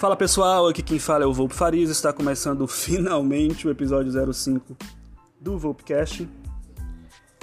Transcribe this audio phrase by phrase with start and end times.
[0.00, 4.74] Fala pessoal, aqui quem fala é o Volpe Farias, está começando finalmente o episódio 05
[5.38, 6.26] do Volpecast.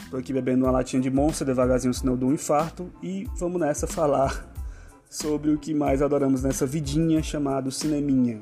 [0.01, 3.61] Estou aqui bebendo uma latinha de Monster devagarzinho, senão eu dou um infarto, e vamos
[3.61, 4.51] nessa falar
[5.07, 8.41] sobre o que mais adoramos nessa vidinha chamado cineminha.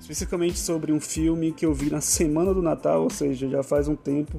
[0.00, 3.88] Especificamente sobre um filme que eu vi na semana do Natal, ou seja, já faz
[3.88, 4.38] um tempo,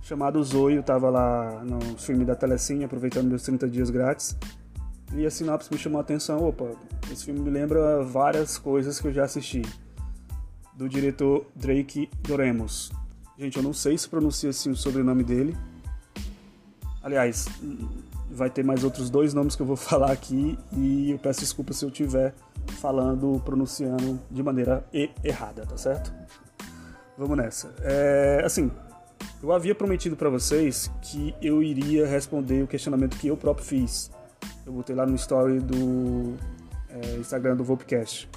[0.00, 4.34] chamado Zoio, estava lá no filme da Telecine, aproveitando meus 30 dias grátis.
[5.16, 6.44] E a sinopse me chamou a atenção.
[6.44, 6.72] Opa,
[7.10, 9.62] esse filme me lembra várias coisas que eu já assisti.
[10.74, 12.90] Do diretor Drake Doremos.
[13.38, 15.56] Gente, eu não sei se pronuncia assim o sobrenome dele.
[17.00, 17.46] Aliás,
[18.28, 21.72] vai ter mais outros dois nomes que eu vou falar aqui e eu peço desculpa
[21.72, 22.34] se eu estiver
[22.80, 24.84] falando, pronunciando de maneira
[25.22, 26.12] errada, tá certo?
[27.16, 27.72] Vamos nessa.
[27.82, 28.68] É, assim,
[29.40, 34.10] eu havia prometido para vocês que eu iria responder o questionamento que eu próprio fiz
[34.66, 36.34] eu botei lá no story do
[36.88, 38.28] é, Instagram do Vopcast.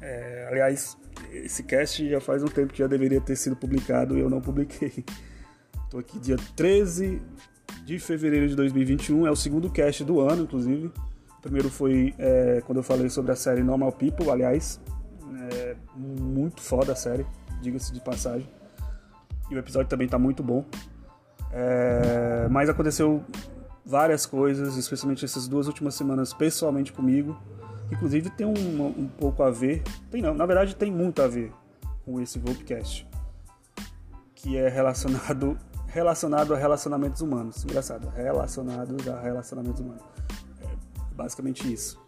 [0.00, 0.96] É, aliás,
[1.32, 4.40] esse cast já faz um tempo que já deveria ter sido publicado e eu não
[4.40, 5.04] publiquei.
[5.84, 7.22] Estou aqui dia 13
[7.84, 10.88] de fevereiro de 2021, é o segundo cast do ano, inclusive.
[11.38, 14.80] O primeiro foi é, quando eu falei sobre a série Normal People, aliás.
[15.52, 17.24] É muito foda a série,
[17.62, 18.48] diga-se de passagem.
[19.48, 20.64] E o episódio também está muito bom.
[21.52, 23.24] É, mas aconteceu
[23.86, 27.40] várias coisas, especialmente essas duas últimas semanas pessoalmente comigo.
[27.90, 31.52] Inclusive tem um, um pouco a ver, tem não, na verdade tem muito a ver
[32.04, 33.06] com esse Volpcast,
[34.34, 35.56] que é relacionado
[35.86, 37.64] relacionado a relacionamentos humanos.
[37.64, 40.02] Engraçado, relacionados a relacionamentos humanos.
[40.60, 42.04] É basicamente isso.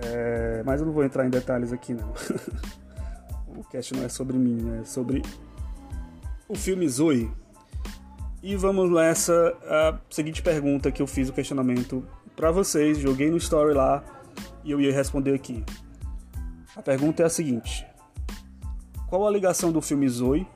[0.00, 2.12] É, mas eu não vou entrar em detalhes aqui não.
[3.56, 5.22] o cast não é sobre mim, é sobre
[6.48, 7.30] o filme Zoe,
[8.42, 12.04] e vamos nessa a seguinte pergunta que eu fiz o questionamento
[12.36, 14.04] para vocês, joguei no story lá
[14.64, 15.64] e eu ia responder aqui.
[16.76, 17.84] A pergunta é a seguinte:
[19.08, 20.46] Qual a ligação do filme Zoe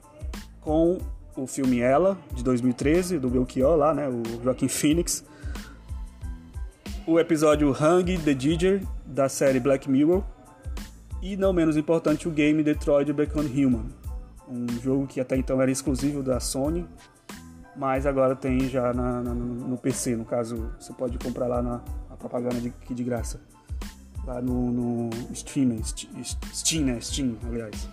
[0.61, 0.99] com
[1.37, 5.25] o filme Ela de 2013 do Belchior lá, né, o Joaquim Phoenix?
[7.05, 10.23] O episódio Hang the Giger da série Black Mirror
[11.21, 13.87] e não menos importante o game Detroit Become Human,
[14.49, 16.87] um jogo que até então era exclusivo da Sony
[17.75, 21.79] mas agora tem já na, na, no PC, no caso, você pode comprar lá na
[22.19, 23.41] propaganda de, de graça.
[24.25, 27.01] Lá no, no Steam, Steam, né?
[27.01, 27.89] Steam, aliás.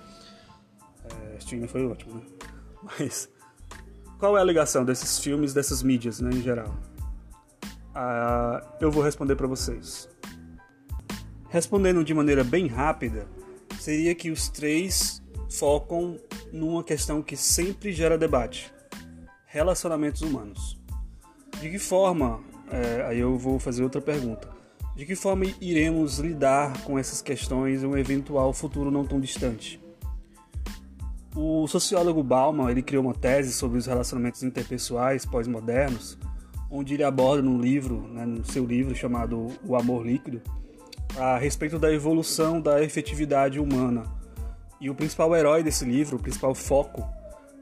[1.05, 2.21] É, Steam foi ótimo, né?
[2.99, 3.29] Mas
[4.19, 6.75] qual é a ligação desses filmes, dessas mídias, né, em geral?
[7.95, 10.07] Ah, eu vou responder para vocês.
[11.49, 13.27] Respondendo de maneira bem rápida,
[13.79, 16.17] seria que os três focam
[16.53, 18.71] numa questão que sempre gera debate
[19.51, 20.79] relacionamentos humanos.
[21.59, 22.39] De que forma,
[22.71, 24.47] é, aí eu vou fazer outra pergunta,
[24.95, 29.81] de que forma iremos lidar com essas questões em um eventual futuro não tão distante?
[31.35, 36.17] O sociólogo Bauman ele criou uma tese sobre os relacionamentos interpessoais pós-modernos,
[36.69, 40.41] onde ele aborda no livro, né, no seu livro chamado O Amor Líquido,
[41.17, 44.03] a respeito da evolução da efetividade humana.
[44.79, 47.03] E o principal herói desse livro, o principal foco,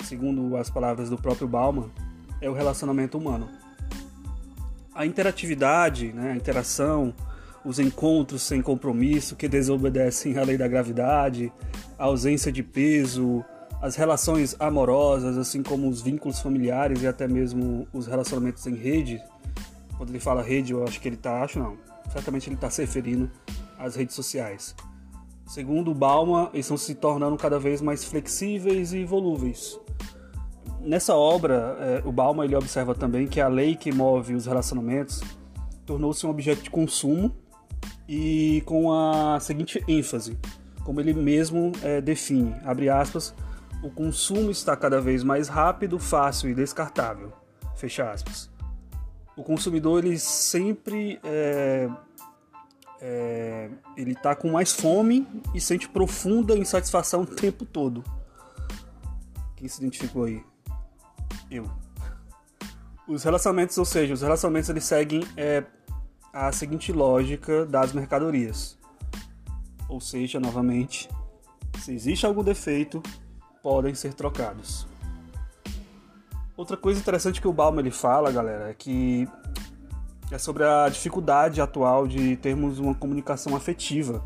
[0.04, 1.90] segundo as palavras do próprio Bauman,
[2.42, 3.50] é o relacionamento humano.
[4.94, 7.14] A interatividade, né, a interação,
[7.64, 11.52] os encontros sem compromisso que desobedecem à lei da gravidade,
[11.98, 13.44] a ausência de peso,
[13.82, 19.22] as relações amorosas, assim como os vínculos familiares e até mesmo os relacionamentos em rede.
[19.98, 21.78] Quando ele fala rede, eu acho que ele está, acho não,
[22.12, 23.30] certamente ele está se referindo
[23.78, 24.76] às redes sociais.
[25.48, 29.80] Segundo Bauman, eles estão se tornando cada vez mais flexíveis e volúveis
[30.88, 35.22] nessa obra, é, o Bauman ele observa também que a lei que move os relacionamentos
[35.86, 37.36] tornou-se um objeto de consumo
[38.08, 40.38] e com a seguinte ênfase,
[40.84, 43.36] como ele mesmo é, define, abre aspas,
[43.84, 47.32] o consumo está cada vez mais rápido, fácil e descartável,
[47.76, 48.50] fecha aspas.
[49.36, 51.88] O consumidor ele sempre é,
[53.02, 58.04] é, ele está com mais fome e sente profunda insatisfação o tempo todo.
[59.56, 60.44] Quem se identificou aí?
[61.50, 61.70] eu.
[63.08, 65.64] Os relacionamentos, ou seja, os relacionamentos eles seguem é,
[66.34, 68.78] a seguinte lógica das mercadorias.
[69.88, 71.10] Ou seja, novamente,
[71.80, 73.02] se existe algum defeito,
[73.64, 74.86] podem ser trocados.
[76.58, 79.28] Outra coisa interessante que o Balmer ele fala, galera, é que
[80.32, 84.24] é sobre a dificuldade atual de termos uma comunicação afetiva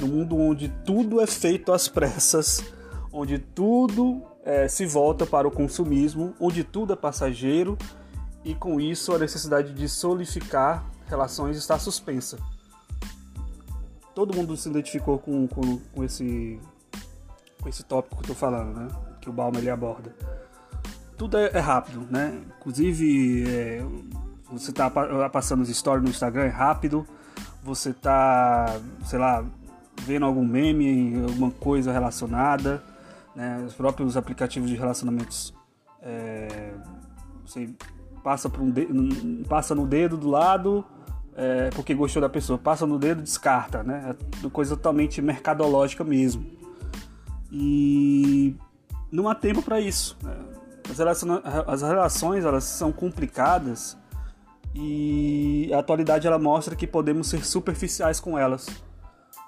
[0.00, 2.64] no mundo onde tudo é feito às pressas,
[3.12, 7.78] onde tudo é, se volta para o consumismo, onde tudo é passageiro
[8.44, 12.38] e com isso a necessidade de solidificar relações está suspensa.
[14.14, 16.58] todo mundo se identificou com, com, com esse
[17.60, 18.88] com esse tópico que eu tô falando, né?
[19.20, 20.14] Que o Balma ele aborda.
[21.16, 22.40] Tudo é, é rápido, né?
[22.58, 23.84] Inclusive, é,
[24.50, 24.90] você tá
[25.30, 27.06] passando os stories no Instagram, é rápido.
[27.62, 29.44] Você tá, sei lá,
[30.02, 32.82] vendo algum meme, alguma coisa relacionada,
[33.34, 33.62] né?
[33.66, 35.52] Os próprios aplicativos de relacionamentos,
[36.00, 36.72] é,
[37.44, 37.68] você
[38.22, 38.94] passa, por um dedo,
[39.48, 40.84] passa no dedo do lado,
[41.36, 44.14] é, porque gostou da pessoa, passa no dedo, descarta, né?
[44.44, 46.46] É coisa totalmente mercadológica mesmo.
[47.50, 48.56] E
[49.10, 50.16] não há tempo para isso.
[50.22, 50.34] Né?
[51.66, 53.96] As, relações elas são complicadas
[54.78, 58.68] e a atualidade ela mostra que podemos ser superficiais com elas.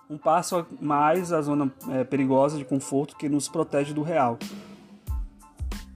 [0.08, 4.38] Um passo mais a zona é, perigosa de conforto que nos protege do real.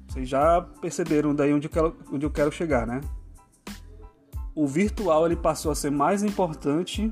[0.06, 3.00] Vocês já perceberam daí onde eu quero, onde eu quero chegar, né?
[4.54, 7.10] O virtual ele passou a ser mais importante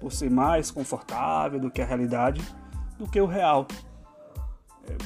[0.00, 2.40] por ser mais confortável do que a realidade
[2.98, 3.66] do que o real.
[4.88, 4.96] É,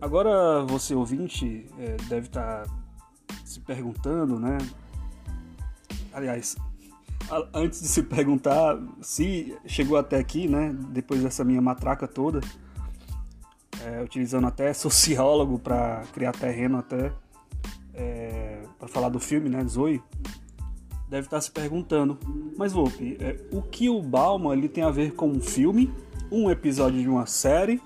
[0.00, 2.70] agora você ouvinte é, deve estar tá
[3.44, 4.56] se perguntando, né?
[6.12, 6.56] Aliás,
[7.54, 10.74] antes de se perguntar se chegou até aqui, né?
[10.90, 12.40] Depois dessa minha matraca toda,
[13.84, 17.12] é, utilizando até sociólogo para criar terreno até
[17.94, 19.64] é, para falar do filme, né?
[19.66, 20.02] Zoe
[21.08, 22.18] deve estar se perguntando,
[22.56, 25.92] mas Volpe, é, o que o Bauman ele tem a ver com um filme,
[26.30, 27.82] um episódio de uma série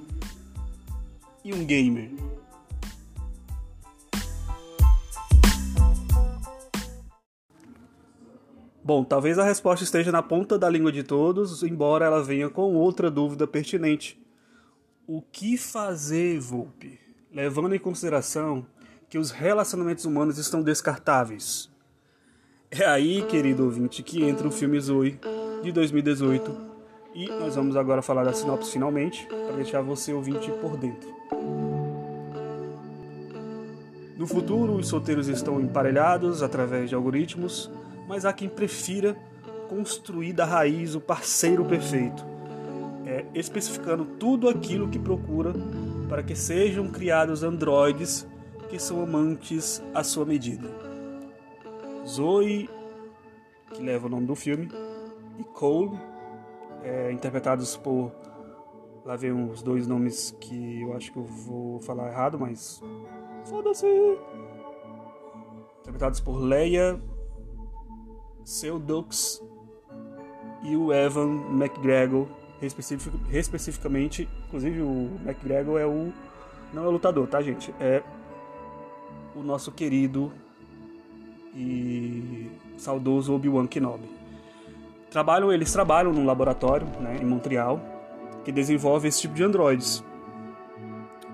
[1.42, 2.10] e um gamer?
[8.86, 12.74] Bom, talvez a resposta esteja na ponta da língua de todos, embora ela venha com
[12.74, 14.22] outra dúvida pertinente.
[15.06, 17.00] O que fazer, Volpe,
[17.32, 18.66] levando em consideração
[19.08, 21.70] que os relacionamentos humanos estão descartáveis?
[22.70, 25.18] É aí, querido ouvinte, que entra o filme Zoe,
[25.62, 26.54] de 2018,
[27.14, 31.08] e nós vamos agora falar da sinopse finalmente, para deixar você ouvinte por dentro.
[34.18, 37.70] No futuro, os solteiros estão emparelhados através de algoritmos
[38.06, 39.16] mas há quem prefira
[39.68, 42.24] construir da raiz o parceiro perfeito,
[43.06, 45.52] é, especificando tudo aquilo que procura
[46.08, 48.26] para que sejam criados androides
[48.68, 50.68] que são amantes à sua medida.
[52.06, 52.68] Zoe,
[53.72, 54.68] que leva o nome do filme,
[55.38, 55.98] e Cole,
[56.82, 58.12] é, interpretados por.
[59.04, 62.82] Lá vem os dois nomes que eu acho que eu vou falar errado, mas.
[63.44, 63.86] Foda-se!
[65.80, 67.00] Interpretados por Leia
[68.44, 69.42] seu Dux
[70.62, 72.26] e o Evan McGregor,
[72.60, 74.28] especific, especificamente.
[74.46, 76.12] Inclusive, o McGregor é o.
[76.72, 77.74] Não é o lutador, tá, gente?
[77.80, 78.02] É
[79.34, 80.32] o nosso querido
[81.54, 84.08] e saudoso Obi-Wan Kenobi.
[85.10, 87.80] Trabalham, eles trabalham num laboratório né, em Montreal
[88.44, 90.02] que desenvolve esse tipo de androides.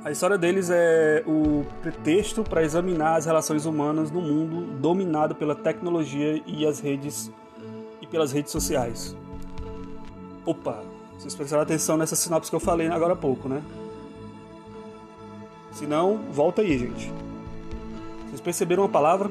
[0.03, 5.55] A história deles é o pretexto para examinar as relações humanas no mundo dominado pela
[5.55, 7.31] tecnologia e as redes
[8.01, 9.15] e pelas redes sociais.
[10.47, 10.83] Opa,
[11.19, 13.63] vocês prestaram atenção nessa sinopse que eu falei agora há pouco, né?
[15.73, 17.13] Se não, volta aí, gente.
[18.27, 19.31] Vocês perceberam a palavra?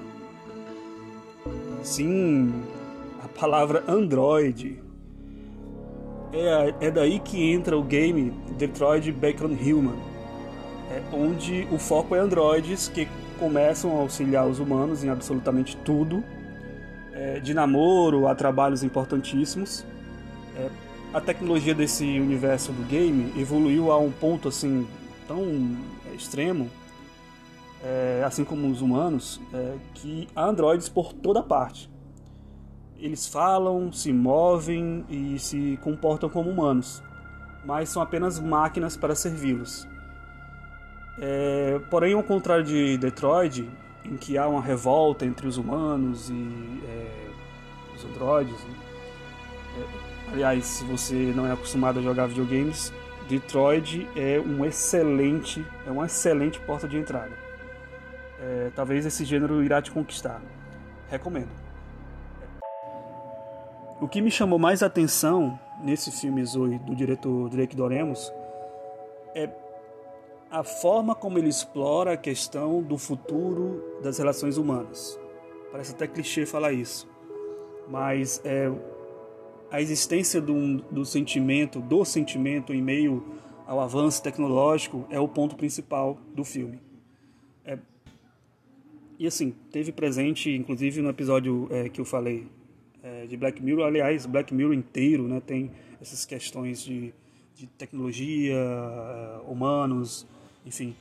[1.81, 2.63] Sim,
[3.23, 4.83] a palavra Android.
[6.31, 10.08] É, é daí que entra o game Detroit Become Human
[10.89, 13.07] é, onde o foco é androides que
[13.39, 16.23] começam a auxiliar os humanos em absolutamente tudo,
[17.13, 19.85] é, de namoro a trabalhos importantíssimos.
[20.57, 20.69] É,
[21.13, 24.87] a tecnologia desse universo do game evoluiu a um ponto assim
[25.27, 25.77] tão
[26.13, 26.69] extremo,
[27.83, 31.89] é, assim como os humanos, é, que há androides por toda parte.
[32.97, 37.01] Eles falam, se movem e se comportam como humanos,
[37.63, 39.87] mas são apenas máquinas para servi-los.
[41.21, 43.69] É, porém, ao contrário de Detroit,
[44.05, 47.29] em que há uma revolta entre os humanos e é,
[47.95, 48.75] os androides, né?
[49.77, 52.93] é, aliás, se você não é acostumado a jogar videogames,
[53.27, 57.31] Detroit é um excelente, é uma excelente porta de entrada.
[58.41, 60.41] É, talvez esse gênero irá te conquistar.
[61.09, 61.49] Recomendo.
[64.01, 68.31] O que me chamou mais atenção nesse filme Zoe do diretor Drake Doremos
[69.35, 69.47] é
[70.51, 75.19] a forma como ele explora a questão do futuro das relações humanas.
[75.71, 77.07] Parece até clichê falar isso,
[77.87, 78.71] mas é,
[79.71, 83.23] a existência do, do sentimento, do sentimento em meio
[83.67, 86.79] ao avanço tecnológico é o ponto principal do filme.
[87.63, 87.77] É,
[89.19, 92.47] e assim, teve presente, inclusive no episódio é, que eu falei
[93.03, 95.69] é, de Black Mirror, aliás, Black Mirror inteiro, né, tem
[96.01, 97.13] essas questões de,
[97.53, 98.57] de tecnologia,
[99.47, 100.25] humanos,
[100.65, 100.95] enfim.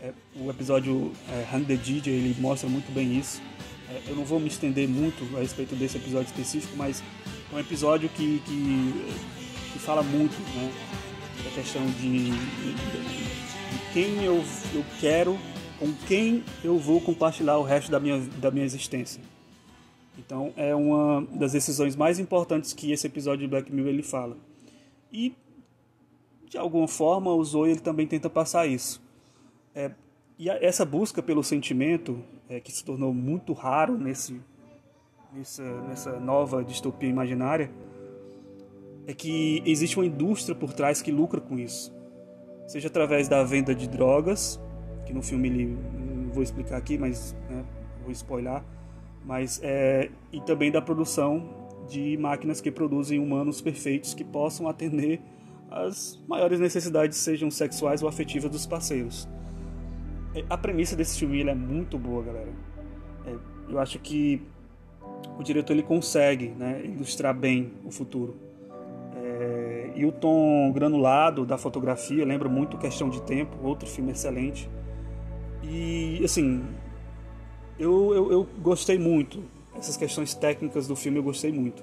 [0.00, 3.40] É, o episódio é, Hang the DJ ele mostra muito bem isso.
[3.88, 7.02] É, eu não vou me estender muito a respeito desse episódio específico, mas
[7.52, 10.72] é um episódio que, que, que fala muito né,
[11.44, 14.42] da questão de, de, de quem eu,
[14.74, 15.38] eu quero,
[15.78, 19.22] com quem eu vou compartilhar o resto da minha, da minha existência.
[20.18, 24.36] Então é uma das decisões mais importantes que esse episódio de Black Mirror ele fala.
[25.12, 25.34] E
[26.48, 29.03] de alguma forma o Zoe ele também tenta passar isso.
[29.74, 29.90] É,
[30.38, 34.40] e a, essa busca pelo sentimento é, que se tornou muito raro nesse
[35.34, 37.70] nessa, nessa nova distopia imaginária
[39.06, 41.92] é que existe uma indústria por trás que lucra com isso.
[42.66, 44.58] Seja através da venda de drogas,
[45.04, 47.62] que no filme ele não vou explicar aqui, mas né,
[48.02, 48.62] vou spoiler,
[49.22, 55.20] mas é, e também da produção de máquinas que produzem humanos perfeitos que possam atender
[55.70, 59.28] às maiores necessidades, sejam sexuais ou afetivas dos parceiros.
[60.34, 62.52] É, a premissa desse filme é muito boa, galera.
[63.26, 63.34] É,
[63.68, 64.42] eu acho que
[65.38, 68.36] o diretor ele consegue né, ilustrar bem o futuro.
[69.16, 74.68] É, e o tom granulado da fotografia lembra muito Questão de Tempo, outro filme excelente.
[75.62, 76.62] E assim,
[77.78, 79.42] eu, eu, eu gostei muito.
[79.76, 81.82] Essas questões técnicas do filme eu gostei muito.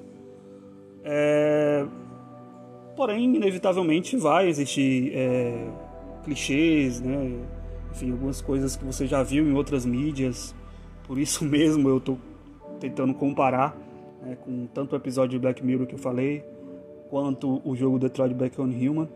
[1.03, 1.85] É,
[2.95, 5.67] porém, inevitavelmente vai existir é,
[6.23, 7.41] clichês, né?
[7.91, 10.55] Enfim, algumas coisas que você já viu em outras mídias.
[11.05, 12.17] Por isso mesmo eu estou
[12.79, 13.77] tentando comparar
[14.21, 16.43] né, com tanto o episódio de Black Mirror que eu falei,
[17.09, 19.09] quanto o jogo Detroit Become Human.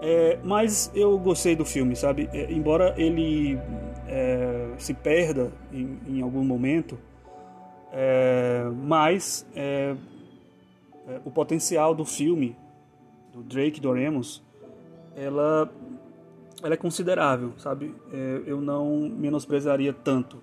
[0.00, 2.28] É, mas eu gostei do filme, sabe?
[2.32, 3.58] É, embora ele
[4.06, 6.98] é, se perda em, em, algum momento,
[7.92, 9.96] é, mas é,
[11.08, 12.56] é, o potencial do filme,
[13.32, 14.42] do Drake Doremos,
[15.16, 15.68] ela,
[16.62, 17.94] ela é considerável, sabe?
[18.46, 20.38] eu não menosprezaria tanto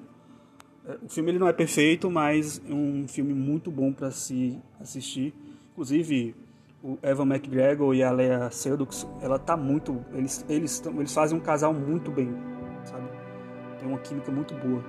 [1.01, 5.33] o filme ele não é perfeito, mas é um filme muito bom para se assistir.
[5.71, 6.35] Inclusive,
[6.83, 11.41] o Evan McGregor e a Lea Seydoux, ela tá muito, eles eles eles fazem um
[11.41, 12.31] casal muito bem,
[12.83, 13.07] sabe?
[13.79, 14.83] Tem uma química muito boa.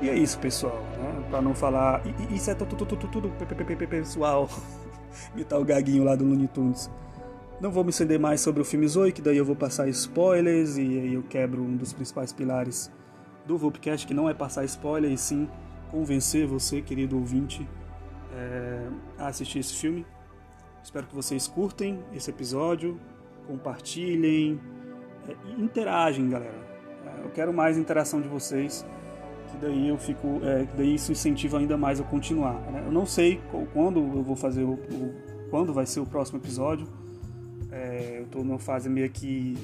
[0.00, 1.26] E é isso, pessoal, né?
[1.30, 4.48] Para não falar, isso é tudo tudo tudo pessoal.
[5.58, 6.90] o gaguinho lá do Looney Tunes.
[7.64, 10.76] Não vou me estender mais sobre o filme Zoe, que daí eu vou passar spoilers
[10.76, 12.92] e aí eu quebro um dos principais pilares
[13.46, 15.48] do Vopcast, que não é passar spoiler, e sim
[15.90, 17.66] convencer você, querido ouvinte,
[18.36, 20.04] é, a assistir esse filme.
[20.82, 23.00] Espero que vocês curtem esse episódio,
[23.46, 24.60] compartilhem
[25.26, 26.60] é, interagem, galera.
[27.06, 28.84] É, eu quero mais interação de vocês,
[29.50, 32.60] que daí eu fico, é, que daí isso incentiva ainda mais a continuar.
[32.70, 32.82] Né?
[32.84, 33.40] Eu não sei
[33.72, 35.14] quando eu vou fazer o, o
[35.48, 36.86] quando vai ser o próximo episódio.
[37.74, 39.58] É, eu estou numa fase meio que,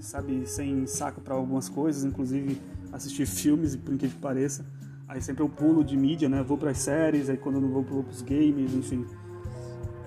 [0.00, 2.60] sabe, sem saco para algumas coisas, inclusive
[2.92, 4.64] assistir filmes, por que pareça.
[5.08, 6.40] Aí sempre eu pulo de mídia, né?
[6.40, 9.04] Vou para as séries, aí quando eu não vou, para os games, enfim.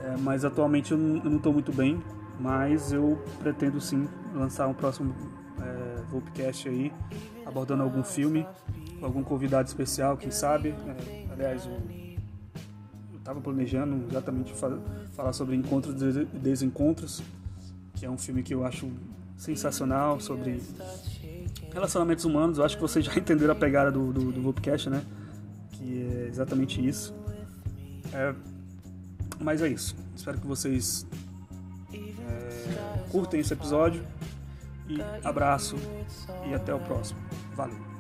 [0.02, 2.02] É, mas atualmente eu não estou muito bem,
[2.40, 5.14] mas eu pretendo sim lançar um próximo
[5.62, 6.94] é, aí,
[7.46, 8.48] abordando algum filme,
[9.02, 10.70] algum convidado especial, quem sabe.
[10.70, 11.78] É, aliás, eu,
[13.18, 14.54] estava planejando exatamente
[15.12, 17.22] falar sobre Encontros e Desencontros,
[18.02, 18.92] que é um filme que eu acho
[19.38, 20.60] sensacional, sobre
[21.72, 25.04] relacionamentos humanos, eu acho que vocês já entenderam a pegada do, do, do Vopcast, né?
[25.74, 27.14] Que é exatamente isso.
[28.12, 28.34] É,
[29.40, 29.96] mas é isso.
[30.16, 31.06] Espero que vocês
[31.94, 34.04] é, curtem esse episódio.
[34.90, 35.76] E abraço
[36.50, 37.20] e até o próximo.
[37.56, 37.91] Valeu!